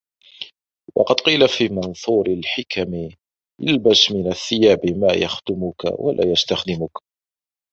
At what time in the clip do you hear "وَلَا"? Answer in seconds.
5.99-6.31